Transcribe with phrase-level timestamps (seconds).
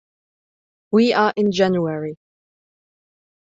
[0.91, 2.17] We are in January.